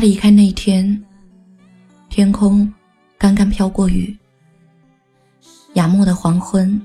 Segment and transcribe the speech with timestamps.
[0.00, 1.04] 他离开那天，
[2.08, 2.72] 天空
[3.18, 4.16] 刚刚飘过雨。
[5.74, 6.80] 雅漠的黄昏，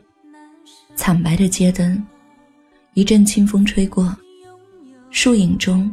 [0.98, 2.06] 惨白的街灯，
[2.94, 4.14] 一阵清风吹过，
[5.12, 5.90] 树影中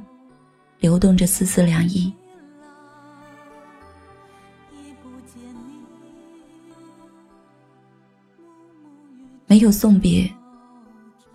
[0.81, 2.13] 流动着丝丝凉意。
[9.47, 10.29] 没有送别，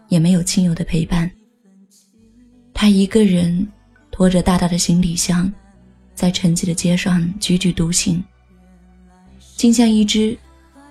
[0.10, 1.32] 也没有亲友的陪伴，
[2.74, 3.66] 他一个人
[4.12, 5.50] 拖着大大的行李箱，
[6.18, 8.24] 在沉寂的街上踽踽独行，
[9.56, 10.36] 竟像一只。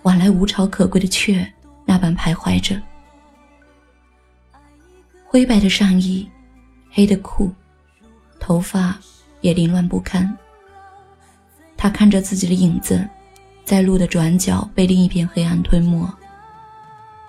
[0.03, 1.45] 晚来无巢可归的雀，
[1.85, 2.81] 那般徘徊着。
[5.25, 6.25] 灰白的上衣，
[6.93, 7.51] 黑的裤，
[8.39, 8.97] 头发
[9.41, 10.33] 也凌乱不堪。
[11.77, 13.05] 他看着自己的影子，
[13.65, 16.09] 在路的转角被另一片黑暗吞没。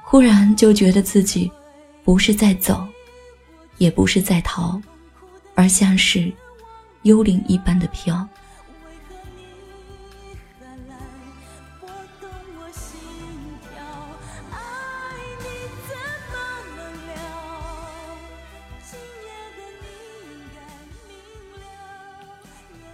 [0.03, 1.51] 忽然就觉得自己，
[2.03, 2.87] 不是在走，
[3.79, 4.79] 也不是在逃，
[5.55, 6.31] 而像是
[7.07, 8.27] 幽灵一般的飘。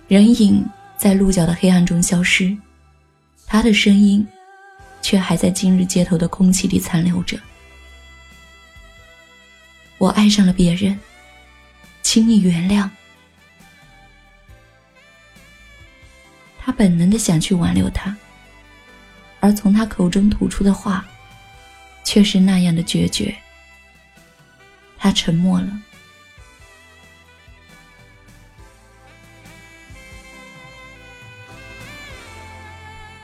[0.07, 0.63] 人影
[0.95, 2.55] 在鹿角的黑暗中消失，
[3.47, 4.23] 他的声音
[5.01, 7.35] 却还在今日街头的空气里残留着。
[9.97, 10.99] 我爱上了别人，
[12.03, 12.87] 请你原谅。
[16.65, 18.15] 他本能的想去挽留他，
[19.41, 21.05] 而从他口中吐出的话，
[22.05, 23.35] 却是那样的决绝。
[24.97, 25.81] 他沉默了。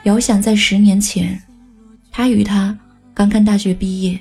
[0.02, 1.42] 遥想在十年前，
[2.10, 2.78] 他与他
[3.14, 4.18] 刚刚大学毕业，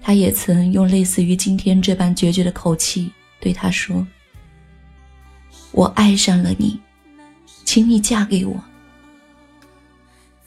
[0.00, 4.06] 他也曾用类似于今天这般决绝的口气对他说
[5.72, 6.80] ：“我爱上了你，
[7.70, 8.60] 请你嫁给我。”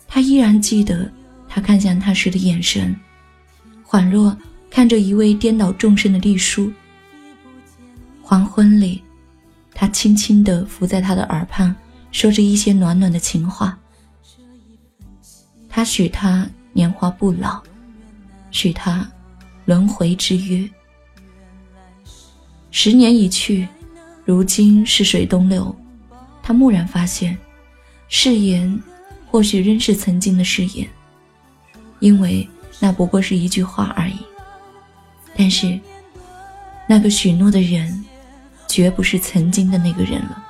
[0.09, 1.09] 他依然记得
[1.47, 2.94] 他看向他时的眼神，
[3.88, 4.38] 恍若
[4.69, 6.69] 看着一位颠倒众生的隶书。
[8.22, 9.01] 黄昏里，
[9.73, 11.73] 他轻轻地伏在他的耳畔，
[12.12, 13.79] 说着一些暖暖的情话。
[15.69, 17.63] 他许他年华不老，
[18.51, 19.09] 许他
[19.63, 20.69] 轮回之约。
[22.69, 23.66] 十年已去，
[24.25, 25.73] 如今逝水东流，
[26.43, 27.37] 他蓦然发现，
[28.09, 28.79] 誓言
[29.25, 30.87] 或许仍是曾经的誓言，
[31.99, 32.47] 因为
[32.79, 34.19] 那不过是一句话而已。
[35.35, 35.79] 但是，
[36.87, 38.03] 那个许诺的人，
[38.67, 40.42] 绝不是曾经的那个人了。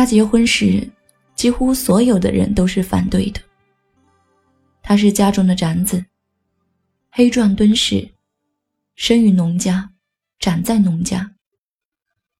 [0.00, 0.90] 他结婚时，
[1.34, 3.40] 几乎所有的人都是反对的。
[4.80, 6.02] 他是家中的长子，
[7.10, 8.08] 黑壮敦实，
[8.94, 9.90] 生于农家，
[10.38, 11.30] 长在农家。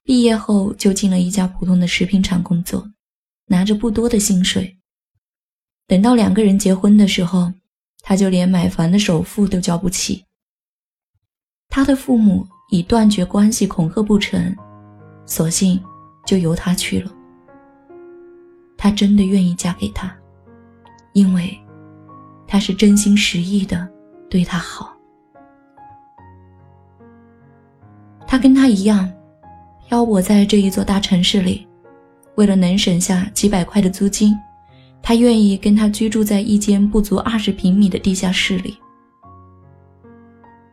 [0.03, 2.91] 毕业后就进了一家普通的食品厂工作，
[3.45, 4.79] 拿着不多的薪水。
[5.87, 7.53] 等到两个人结婚的时候，
[8.01, 10.25] 他就连买房的首付都交不起。
[11.69, 14.57] 他的父母以断绝关系恐吓不成，
[15.27, 15.79] 索性
[16.25, 17.13] 就由他去了。
[18.83, 20.11] 她真的愿意嫁给他，
[21.13, 21.55] 因为
[22.47, 23.87] 他是真心实意的
[24.31, 24.97] 对她好。
[28.27, 29.13] 他跟他一样，
[29.87, 31.69] 漂泊在这一座大城市里，
[32.37, 34.35] 为了能省下几百块的租金，
[35.03, 38.79] 他愿意跟他居住在一间不足二十平米的地下室里。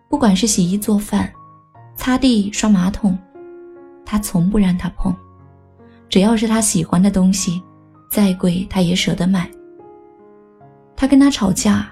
[0.07, 1.29] 不管是洗衣做饭、
[1.93, 3.19] 擦地刷马桶，
[4.05, 5.13] 他从不让他碰，
[6.07, 7.61] 只要是他喜欢的东西。
[8.09, 9.49] 再贵，他也舍得买。
[10.95, 11.91] 他跟他吵架，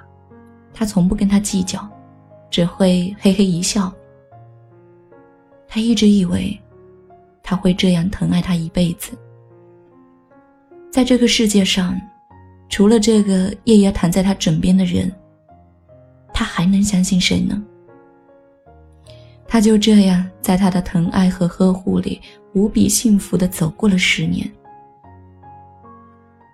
[0.73, 1.87] 他从不跟他计较，
[2.49, 3.93] 只会嘿嘿一笑。
[5.67, 6.57] 他一直以为，
[7.43, 9.11] 他会这样疼爱他一辈子。
[10.91, 11.99] 在这个世界上，
[12.69, 15.11] 除了这个夜夜躺在他枕边的人，
[16.33, 17.61] 他还能相信谁呢？
[19.47, 22.19] 他就这样在他的疼爱和呵护里，
[22.53, 24.49] 无比幸福的走过了十年。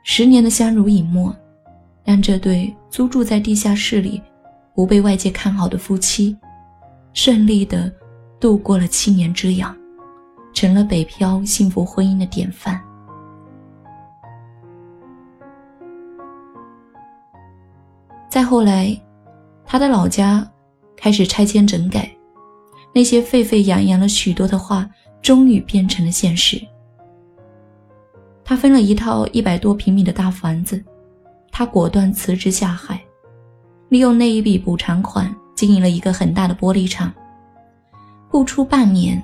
[0.04, 1.36] 十年的相濡以沫，
[2.04, 4.22] 让这对租住在地下室里、
[4.74, 6.36] 不被外界看好的夫妻，
[7.14, 7.92] 顺利的
[8.40, 9.76] 度过了七年之痒，
[10.54, 12.82] 成了北漂幸福婚姻的典范。
[18.30, 19.00] 再后来，
[19.66, 20.50] 他的老家
[20.98, 22.10] 开始拆迁整改。
[22.94, 24.90] 那些沸沸扬扬了许多的话，
[25.22, 26.62] 终于变成了现实。
[28.52, 30.84] 他分了一套一百多平米的大房子，
[31.54, 33.02] 他果断辞职下海，
[33.88, 37.14] 利用那一笔补偿款经营了一个很大的玻璃厂，
[38.30, 39.18] 不出半年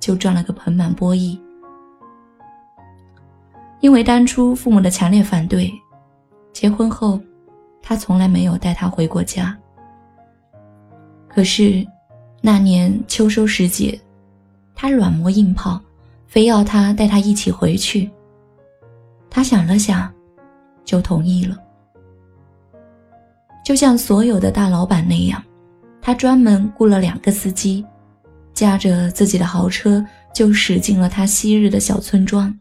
[0.00, 1.40] 就赚了个盆满钵溢。
[3.78, 5.72] 因为当初父母的强烈反对，
[6.52, 7.20] 结婚后，
[7.80, 9.56] 他从来没有带她回过家。
[11.28, 11.86] 可是。
[12.42, 13.98] 那年秋收时节，
[14.74, 15.80] 他软磨硬泡，
[16.26, 18.10] 非要他带他一起回去。
[19.34, 20.08] 他想了想，
[20.84, 21.58] 就同意了。
[23.64, 25.42] 就像所有的大老板那样，
[26.00, 27.84] 他专门雇了两个司机，
[28.52, 32.56] 驾着自己的豪车就驶进了他昔日的小村庄。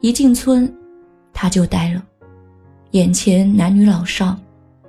[0.00, 0.72] 一进村，
[1.32, 2.02] 他就呆了，
[2.92, 4.38] 眼前男女老少，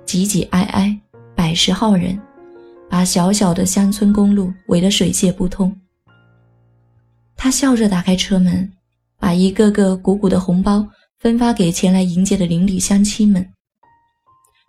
[0.06, 0.96] 挤挤挨挨，
[1.34, 2.16] 百十号人。
[2.88, 5.76] 把小小的乡村公路围得水泄不通。
[7.36, 8.70] 他笑着打开车门，
[9.18, 10.86] 把一个个鼓鼓的红包
[11.18, 13.46] 分发给前来迎接的邻里乡亲们，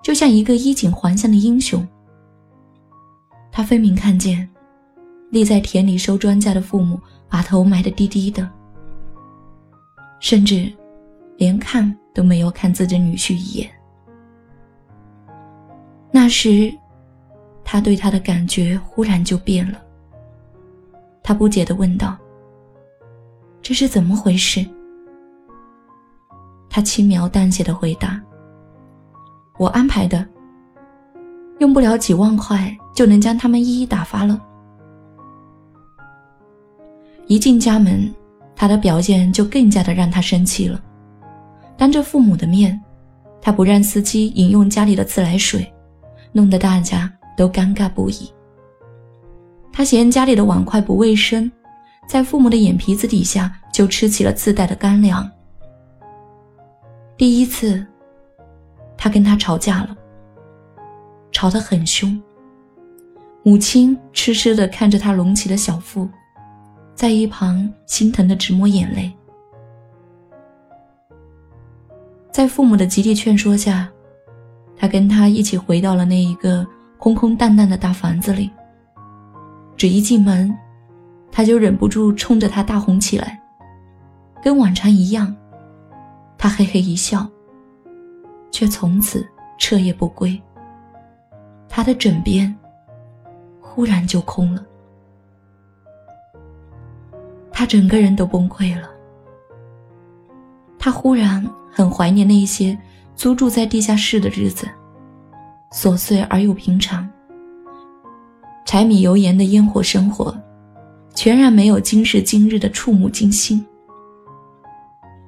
[0.03, 1.87] 就像一个衣锦还乡的英雄。
[3.51, 4.49] 他分明看见，
[5.29, 8.49] 立在田里收庄稼的父母把头埋得低低的，
[10.19, 10.71] 甚至
[11.37, 13.69] 连看都没有看自己女婿一眼。
[16.11, 16.73] 那时。
[17.71, 19.79] 他对他的感觉忽然就变了。
[21.21, 22.17] 他不解地问道
[23.61, 24.65] ：“这是怎么回事？”
[26.69, 28.21] 他轻描淡写的回答
[29.57, 30.25] ：“我安排的，
[31.59, 34.41] 用不了几万块就能将他们一一打发了。”
[37.27, 38.13] 一进家门，
[38.55, 40.81] 他的表现就更加的让他生气了。
[41.77, 42.79] 当着父母的面，
[43.41, 45.71] 他不让司机饮用家里的自来水，
[46.31, 47.11] 弄得大家。
[47.39, 48.29] 都尴尬不已。
[49.71, 51.49] 他嫌家里的碗筷不卫生，
[52.09, 55.29] 在父母的眼皮子底下就吃起了自带的干粮。
[57.15, 57.85] 第一次，
[58.97, 59.95] 他跟他吵架了，
[61.31, 62.19] 吵得很凶。
[63.43, 66.09] 母亲痴痴地看着他隆起的小腹，
[66.95, 69.13] 在一旁心疼的直抹眼泪。
[72.31, 73.87] 在父母的极力劝说下，
[74.75, 76.65] 他跟他一起回到了那一个。
[76.97, 78.51] 空空荡荡的大房子里，
[79.77, 80.53] 只一进门，
[81.31, 83.39] 他就忍不住冲着他大吼起来。
[84.41, 85.35] 跟往常一样，
[86.37, 87.29] 他嘿嘿一笑，
[88.51, 90.41] 却从此彻夜不归。
[91.67, 92.55] 他的枕边
[93.61, 94.65] 忽然就空了，
[97.51, 98.89] 他整个人都崩溃了。
[100.79, 102.77] 他忽然很怀念那些
[103.15, 104.67] 租住在地下室的日子。
[105.71, 107.07] 琐碎而又平常，
[108.65, 110.35] 柴米油盐的烟火生活，
[111.21, 113.61] 全然没有今时今日的触目惊心。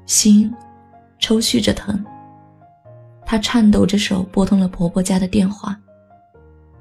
[0.05, 0.49] 心
[1.19, 2.01] 抽搐着疼，
[3.25, 5.77] 她颤抖着手拨通了婆婆家的电话，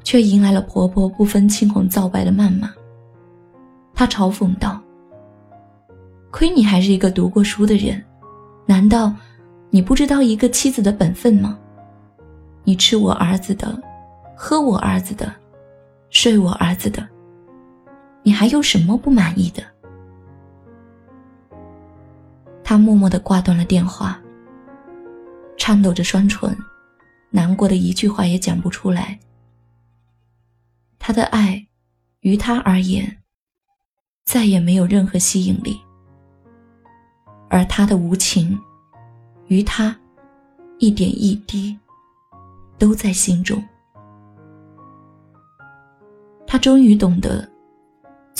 [0.04, 2.72] 却迎来了婆婆不分青红皂白的谩骂。
[3.94, 4.80] 她嘲讽道
[6.30, 8.00] ：“亏你还是一个读过书的人，
[8.64, 9.12] 难道
[9.70, 11.58] 你不知道一个妻子的本分吗？”
[12.62, 13.76] 你吃我儿子的，
[14.36, 15.34] 喝我儿子的，
[16.10, 17.04] 睡我儿子的，
[18.22, 19.62] 你还有什么不满意的？
[22.62, 24.20] 他默默的挂断了电话，
[25.56, 26.56] 颤抖着双唇，
[27.30, 29.18] 难过的一句话也讲不出来。
[30.98, 31.66] 他的爱，
[32.20, 33.18] 于他而言，
[34.24, 35.80] 再也没有任何吸引力，
[37.48, 38.58] 而他的无情，
[39.48, 39.96] 于他，
[40.78, 41.76] 一点一滴。
[42.78, 43.62] 都在心中。
[46.46, 47.46] 他终于懂得，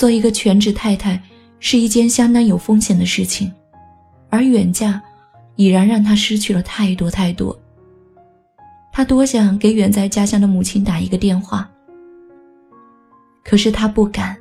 [0.01, 1.21] 做一个全职太太
[1.59, 3.53] 是一件相当有风险的事情，
[4.31, 4.99] 而远嫁
[5.57, 7.55] 已然让她失去了太多太多。
[8.91, 11.69] 她多想给远在家乡的母亲打一个电话，
[13.43, 14.35] 可是她不敢，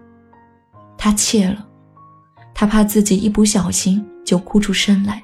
[0.96, 1.68] 她怯了，
[2.54, 5.22] 她怕自己一不小心就哭出声来。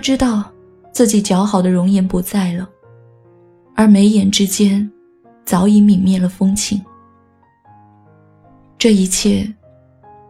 [0.00, 0.50] 知道
[0.92, 2.68] 自己姣好的容颜不在了，
[3.76, 4.90] 而眉眼之间
[5.44, 6.82] 早已泯灭了风情。
[8.78, 9.46] 这一切，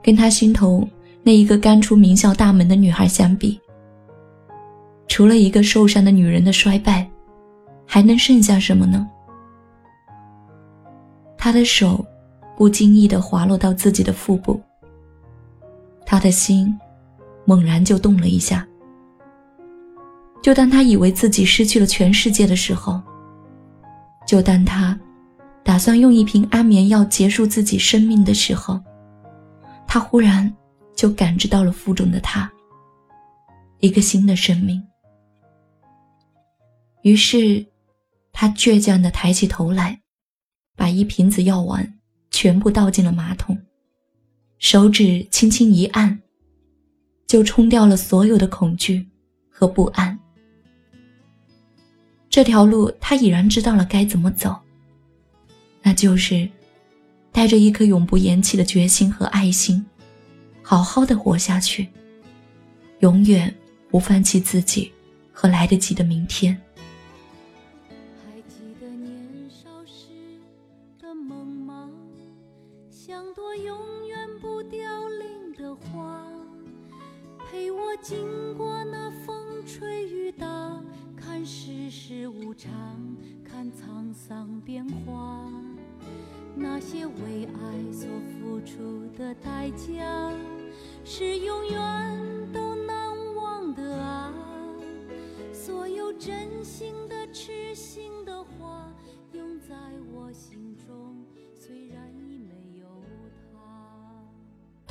[0.02, 0.86] 跟他心头
[1.22, 3.58] 那一个刚出名校大门的女孩相比，
[5.06, 7.08] 除了一个受伤的女人的衰败，
[7.86, 9.08] 还能剩下什么呢？
[11.38, 12.04] 他的手
[12.56, 14.60] 不经意地滑落到自己的腹部，
[16.04, 16.76] 他的心
[17.44, 18.66] 猛然就动了一下。
[20.42, 23.00] 就当他以为自己失去了全世界的时候，
[24.26, 24.98] 就当他
[25.62, 28.80] 打算用一瓶安眠药结束自己生命的时候，
[29.86, 30.50] 他忽然
[30.94, 32.50] 就感知到了腹中的他，
[33.80, 34.82] 一个新的生命。
[37.02, 37.66] 于是，
[38.32, 40.00] 他倔强地抬起头来，
[40.76, 41.98] 把一瓶子药丸
[42.30, 43.58] 全部倒进了马桶，
[44.58, 46.20] 手指轻轻一按，
[47.26, 49.08] 就冲掉了所有的恐惧
[49.50, 50.19] 和不安。
[52.30, 54.56] 这条路，他已然知道了该怎么走。
[55.82, 56.48] 那就是
[57.32, 59.84] 带着一颗永不言弃的决心和爱心，
[60.62, 61.88] 好好的活下去，
[63.00, 63.52] 永远
[63.90, 64.92] 不放弃自己
[65.32, 66.56] 和来得及的明天。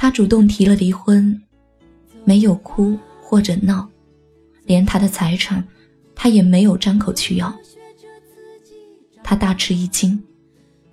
[0.09, 1.39] 他主动提了离婚，
[2.23, 3.87] 没有哭或者闹，
[4.65, 5.63] 连他的财产。
[6.15, 7.55] 他也没有张口去要，
[9.23, 10.19] 他大吃一惊。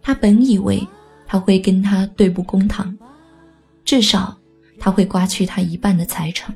[0.03, 0.87] 他本以为
[1.27, 2.95] 他会跟他对簿公堂，
[3.87, 4.37] 至少
[4.79, 6.55] 他会刮去他一半的财产。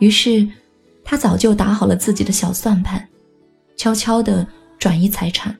[0.00, 0.44] 于是，
[1.04, 3.08] 他早就打好了自己的小算盘，
[3.76, 4.44] 悄悄地
[4.80, 5.56] 转移财产，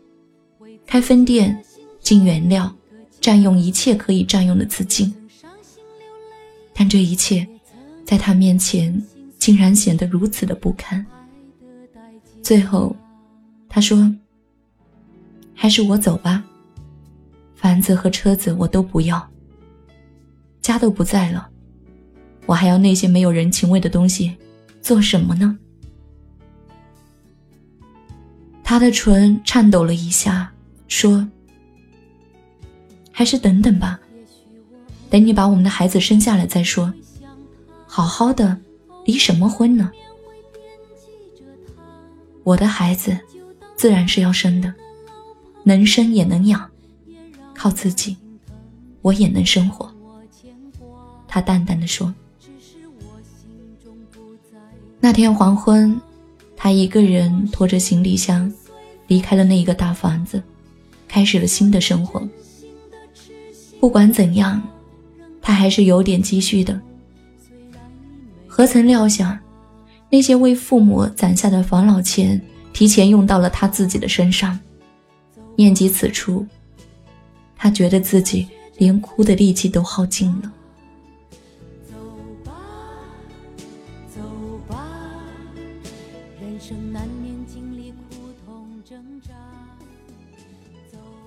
[0.84, 1.62] 开分店，
[2.00, 2.74] 进原料，
[3.20, 5.14] 占用一切可以占用的资金。
[6.74, 7.46] 但这一切，
[8.04, 9.02] 在他面前
[9.38, 11.04] 竟然显得如此的不堪。
[12.42, 12.96] 最后，
[13.68, 14.12] 他说
[15.54, 16.42] ：“还是我走吧。
[17.54, 19.30] 房子和车子我都不要，
[20.62, 21.48] 家都不在了，
[22.46, 24.34] 我还要那些没有人情味的东西，
[24.80, 25.58] 做什么呢？”
[28.64, 30.50] 他的唇颤抖了一下，
[30.88, 31.28] 说
[33.12, 34.00] ：“还是等等吧，
[35.10, 36.92] 等你把我们的孩子生下来再说。
[37.86, 38.56] 好好的，
[39.04, 39.90] 离什么婚呢？”
[42.44, 43.18] 我的孩子，
[43.76, 44.72] 自然是要生的，
[45.64, 46.70] 能生也能养，
[47.54, 48.16] 靠自己，
[49.02, 49.92] 我也能生活。
[51.28, 52.12] 他淡淡的说。
[55.00, 56.00] 那天黄昏，
[56.56, 58.52] 他一个人拖着行李箱，
[59.06, 60.42] 离开了那一个大房子，
[61.08, 62.26] 开始了新的生活。
[63.78, 64.62] 不管怎样，
[65.40, 66.80] 他还是有点积蓄的。
[68.46, 69.38] 何曾料想？
[70.12, 72.40] 那些为父母攒下的防老钱，
[72.72, 74.58] 提前用到了他自己的身上。
[75.56, 76.46] 念及此处，
[77.54, 80.52] 他觉得自己连哭的力气都耗尽了。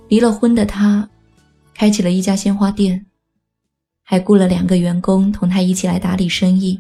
[0.09, 1.07] 离了婚的他，
[1.73, 3.05] 开起了一家鲜花店，
[4.13, 6.79] 还雇了两个员工同他一起来打理生意。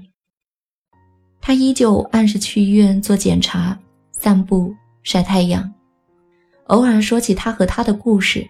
[1.41, 3.75] 他依旧按时去医院做检查、
[4.11, 4.71] 散步、
[5.01, 5.73] 晒太阳，
[6.65, 8.47] 偶尔说起他和他的故事，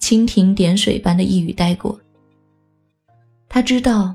[0.00, 1.98] 蜻蜓点水般的一语带过。
[3.48, 4.14] 他知道，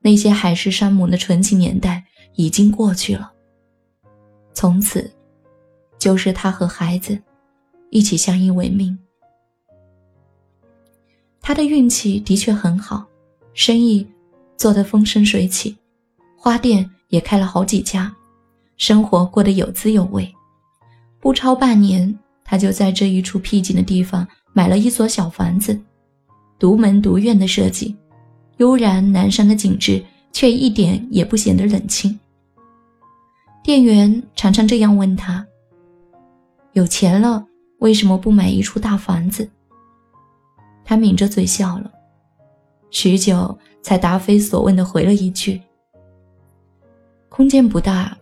[0.00, 2.04] 那些海誓山盟的纯情年代
[2.34, 3.30] 已经过去了，
[4.52, 5.08] 从此，
[5.96, 7.16] 就是他和孩子
[7.90, 8.98] 一起相依为命。
[11.40, 13.06] 他的运气的确很好，
[13.58, 14.06] 生意
[14.56, 15.76] 做得风生水起，
[16.36, 16.88] 花店。
[17.08, 18.14] 也开了好几家，
[18.76, 20.30] 生活过得有滋有味。
[21.20, 25.80] 不超半年，他就在这一处僻静的地方买了一所小房子，
[26.58, 27.96] 独门独院的设计，
[28.58, 32.16] 悠然南山的景致却一点也不显得冷清。
[33.64, 35.44] 店员常常这样问他
[36.74, 37.42] ：“有钱了，
[37.78, 39.48] 为什么不买一处大房子？”
[40.84, 41.90] 他抿着嘴笑了，
[42.90, 45.60] 许久才答非所问的回了一句
[47.28, 48.16] ：“空间不大，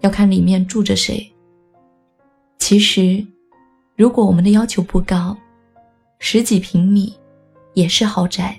[0.00, 1.30] 要看里面住着谁。
[2.58, 3.26] 其实，
[3.96, 5.36] 如果我们的要求不高，
[6.18, 7.14] 十几平米
[7.74, 8.58] 也是豪宅。”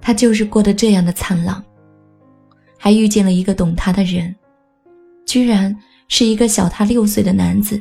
[0.00, 1.62] 他就是过得这样的灿烂，
[2.78, 4.34] 还遇见了一个懂他的人，
[5.28, 5.76] 居然
[6.08, 7.80] 是一个小他六岁的男子。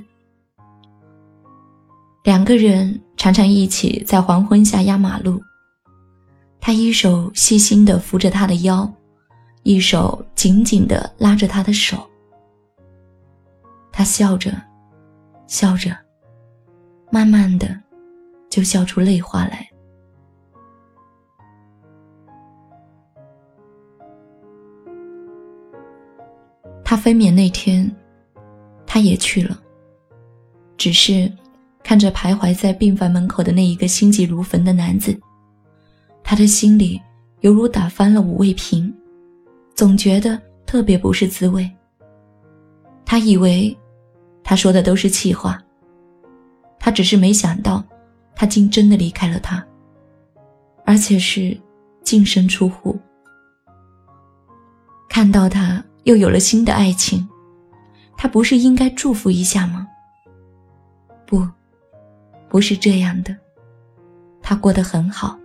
[2.26, 5.42] 两个人常常一起在黄昏下压马路，
[6.60, 8.92] 他一手细心地扶着他的腰，
[9.64, 12.06] 一手紧紧地拉着他的手。
[13.94, 14.52] 他笑着，
[15.48, 15.96] 笑着，
[17.10, 17.80] 慢慢的，
[18.50, 19.66] 就笑出泪花来。
[26.98, 27.90] 分娩那天，
[28.86, 29.58] 他也去了。
[30.76, 31.32] 只是
[31.82, 35.18] 看着徘徊在病房门口的那一个心急如焚的男子，
[36.24, 37.02] 他的心里
[37.40, 38.94] 犹如打翻了五味瓶，
[39.74, 41.70] 总觉得特别不是滋味。
[43.06, 43.76] 他以为
[44.44, 45.58] 他说的都是气话，
[46.78, 47.84] 他只是没想到，
[48.36, 49.66] 他竟真的离开了他，
[50.86, 51.58] 而且是
[52.04, 53.00] 净身出户。
[55.10, 55.84] 看到他。
[56.08, 57.28] 又有了新的爱情，
[58.16, 59.86] 他不是应该祝福一下吗？
[61.26, 61.46] 不，
[62.48, 63.36] 不是这样的。
[64.42, 65.38] 他过得很好，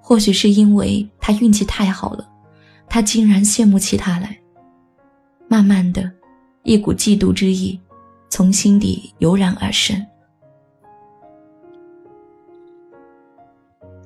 [0.00, 2.28] 或许是因为他运气太好了，
[2.88, 4.36] 他竟然羡慕起他来。
[5.46, 6.10] 慢慢的，
[6.64, 7.80] 一股嫉妒之意
[8.28, 10.04] 从心底油然而生。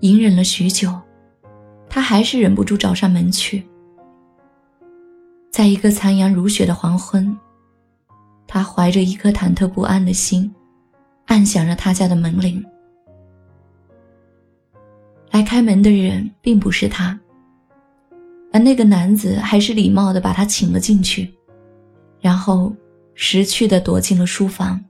[0.01, 0.93] 隐忍了许久，
[1.89, 3.67] 他还是忍不住找上门去。
[5.59, 7.37] 在一个残阳如血的黄昏，
[8.47, 10.55] 他怀着一颗忐忑不安的心，
[11.27, 12.65] 按响了他家的门铃。
[15.33, 17.19] 来开门的人并不是他，
[18.53, 21.35] 而那个男子还是礼貌的把他请了进去，
[22.21, 22.73] 然后
[23.15, 24.81] 识趣的躲进了书房。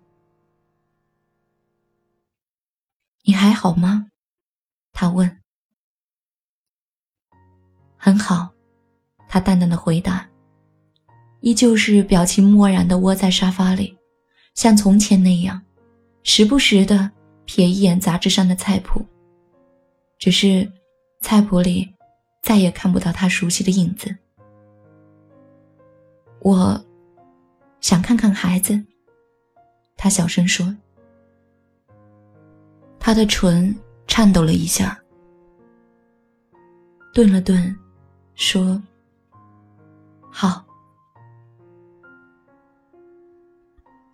[3.23, 4.09] 你还好吗？
[4.93, 5.41] 他问。
[7.97, 8.51] 很好，
[9.31, 10.29] 他淡淡的回答。
[11.41, 13.97] 依旧是表情漠然的窝在沙发里，
[14.55, 15.63] 像从前那样，
[16.23, 17.11] 时不时的
[17.47, 19.05] 瞥一眼杂志上的菜谱。
[20.19, 20.71] 只是，
[21.21, 21.95] 菜谱里
[22.43, 24.15] 再也看不到他熟悉的影子。
[26.41, 26.85] 我，
[27.81, 28.85] 想看看孩子。
[29.97, 30.77] 他小声说。
[33.01, 33.75] 他的唇
[34.07, 35.01] 颤抖了一下，
[37.15, 37.75] 顿了顿，
[38.35, 38.83] 说
[40.31, 40.65] ：“好。”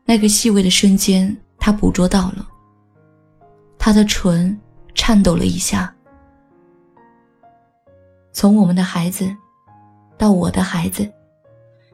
[0.06, 2.46] 那个细微的瞬间，他捕捉到了。
[3.78, 4.58] 他的唇
[4.94, 5.94] 颤抖了一下。
[8.32, 9.34] 从我们的孩子，
[10.18, 11.10] 到我的孩子，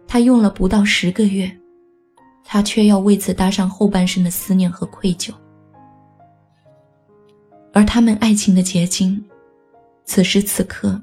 [0.09, 1.51] 他用了不到十个月，
[2.44, 5.33] 他却要为此搭上后半生的思念和愧疚。
[7.73, 9.25] 而他们爱情的结晶，
[10.05, 11.01] 此时此刻，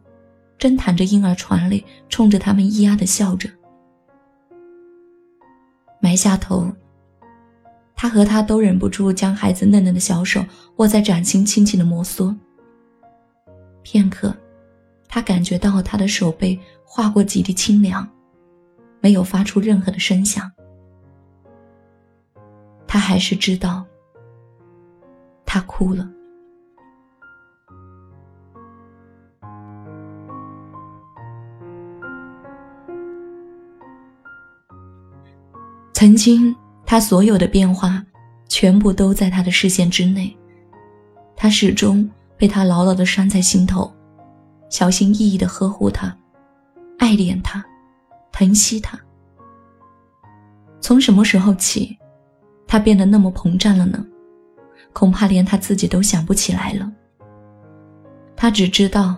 [0.57, 3.49] 正躺着婴儿床里，冲着他们咿呀的笑着，
[6.01, 6.69] 埋下头。
[7.99, 12.33] 他和他都忍不住将孩子嫩嫩的小手握在掌心，轻轻的摩挲。
[13.81, 14.31] 片刻，
[15.07, 18.07] 他感觉到他的手背划过几滴清凉，
[19.01, 20.49] 没有发出任何的声响。
[22.85, 23.83] 他还是知道，
[25.43, 26.07] 他哭了。
[35.93, 36.55] 曾经。
[36.89, 38.01] 他所有的变化，
[38.47, 40.33] 全部都在他的视线之内。
[41.35, 43.93] 他始终被他牢牢的拴在心头，
[44.69, 46.17] 小心翼翼的呵护他，
[46.97, 47.63] 爱恋他，
[48.31, 48.97] 疼惜他。
[50.79, 51.97] 从什么时候起，
[52.65, 54.03] 他变得那么膨胀了呢？
[54.93, 56.89] 恐怕连他自己都想不起来了。
[58.33, 59.17] 他只知道，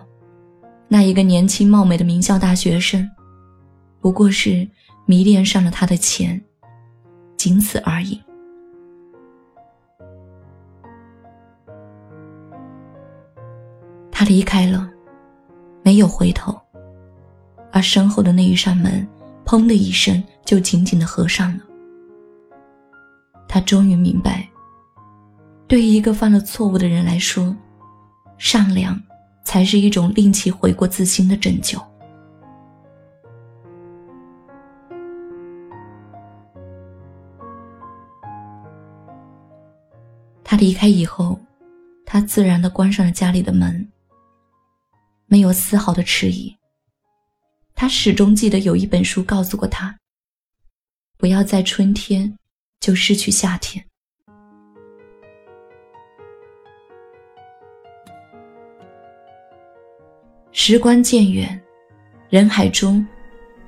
[0.88, 3.08] 那一个年轻貌美的名校大学生，
[4.00, 4.68] 不过是
[5.06, 6.42] 迷恋上了他的钱。
[7.40, 8.20] 仅此而已。
[14.12, 14.90] 他离开了，
[15.82, 16.54] 没有回头，
[17.72, 19.08] 而身后的那一扇门，
[19.46, 21.64] 砰的一声就紧紧的合上了。
[23.48, 24.46] 他终于明白，
[25.66, 27.56] 对于一个犯了错误的人来说，
[28.36, 29.02] 善良
[29.44, 31.80] 才是一种令其悔过自新的拯救。
[40.60, 41.40] 离开以后，
[42.04, 43.90] 他自然的关上了家里的门，
[45.24, 46.54] 没有丝毫的迟疑。
[47.74, 49.96] 他始终记得有一本书告诉过他：
[51.16, 52.36] 不要在春天
[52.78, 53.82] 就失去夏天。
[60.52, 61.58] 时光渐远，
[62.28, 63.06] 人海中，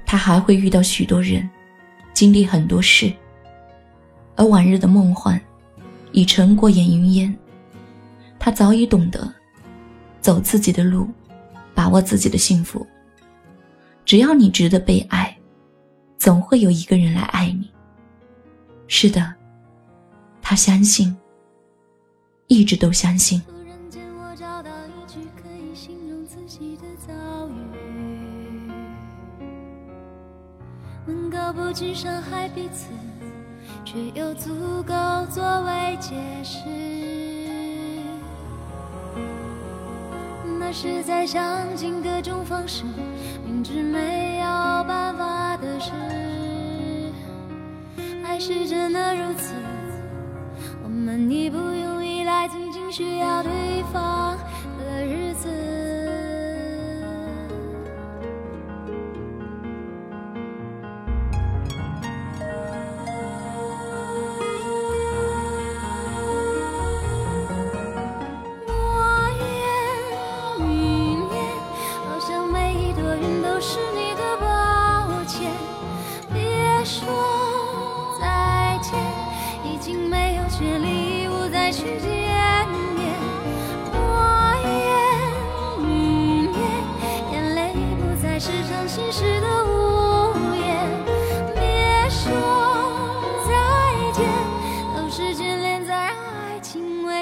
[0.04, 1.48] 他还会遇到许多人，
[2.12, 3.10] 经历很多事，
[4.36, 5.42] 而往日的梦幻。
[6.12, 7.36] 已成过眼云烟，
[8.38, 9.32] 他早已懂得
[10.20, 11.08] 走自己的路，
[11.74, 12.86] 把握自己的幸福。
[14.04, 15.36] 只要你值得被爱，
[16.18, 17.70] 总会有一个人来爱你。
[18.88, 19.34] 是的，
[20.42, 21.16] 他相信，
[22.46, 23.42] 一直都相信。
[31.04, 32.86] 能够不去伤害彼此。
[33.92, 34.94] 却又足够
[35.30, 36.60] 作为解释，
[40.58, 42.84] 那是在想尽各种方式，
[43.44, 44.44] 明知没有
[44.84, 45.92] 办法的事，
[48.24, 49.52] 爱是真的如此。
[50.82, 53.50] 我们已不用依赖，仅仅需要对
[53.92, 54.38] 方
[54.78, 56.01] 的日子。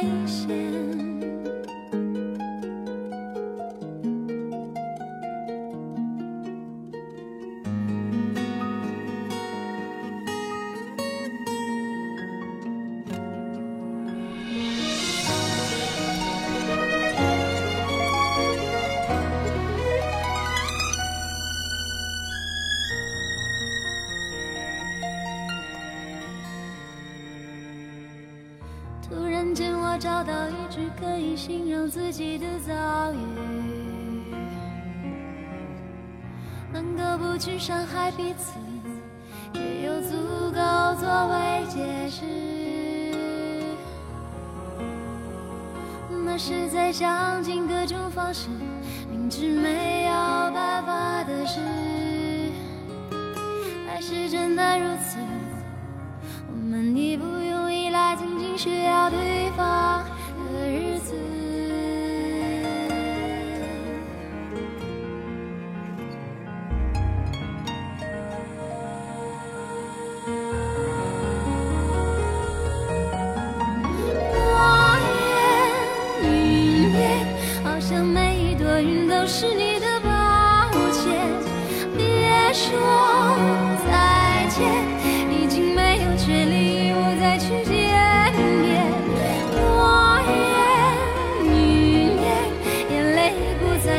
[0.01, 0.70] 找
[31.41, 33.17] 形容自己的遭遇，
[36.71, 38.59] 能够不去伤害彼此，
[39.55, 40.11] 也有足
[40.51, 40.61] 够
[41.01, 42.21] 作为解释。
[46.27, 48.51] 那是在想尽各种方式，
[49.11, 50.13] 明知没有
[50.53, 51.59] 办法的事，
[53.89, 55.17] 还是真的如此。
[56.53, 59.40] 我们已不用依赖，仅仅需要对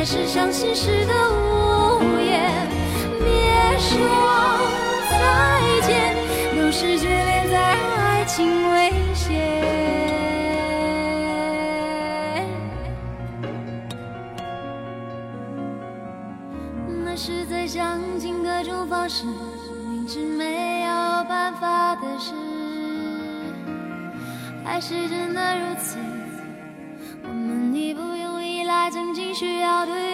[0.02, 0.04] 方。
[0.04, 2.68] 是伤心时的无言，
[3.20, 3.96] 别说
[5.08, 6.16] 再见，
[6.56, 7.56] 都是眷恋在
[7.96, 9.38] 爱情危险。
[17.04, 19.24] 那是在想尽各种方式，
[19.88, 20.88] 明知没有
[21.28, 22.34] 办法的事，
[24.64, 25.96] 还是真的如此。
[29.32, 30.11] 需要对。